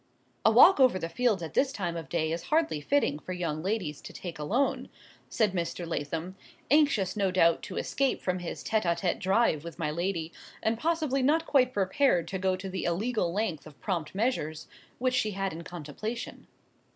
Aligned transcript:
"A 0.43 0.49
walk 0.49 0.79
over 0.79 0.97
the 0.97 1.07
fields 1.09 1.43
at 1.43 1.53
this 1.53 1.71
time 1.71 1.95
of 1.95 2.09
day 2.09 2.31
is 2.31 2.45
hardly 2.45 2.81
fitting 2.81 3.19
for 3.19 3.33
young 3.33 3.61
ladies 3.61 4.01
to 4.01 4.11
take 4.11 4.39
alone," 4.39 4.89
said 5.29 5.53
Mr. 5.53 5.85
Lathom, 5.85 6.35
anxious 6.71 7.15
no 7.15 7.29
doubt 7.29 7.61
to 7.61 7.77
escape 7.77 8.19
from 8.19 8.39
his 8.39 8.63
tete 8.63 8.83
a 8.85 8.95
tete 8.95 9.19
drive 9.19 9.63
with 9.63 9.77
my 9.77 9.91
lady, 9.91 10.31
and 10.63 10.79
possibly 10.79 11.21
not 11.21 11.45
quite 11.45 11.71
prepared 11.71 12.27
to 12.29 12.39
go 12.39 12.55
to 12.55 12.67
the 12.67 12.83
illegal 12.85 13.31
length 13.31 13.67
of 13.67 13.79
prompt 13.79 14.15
measures, 14.15 14.67
which 14.97 15.13
she 15.13 15.33
had 15.33 15.53
in 15.53 15.63
contemplation. 15.63 16.47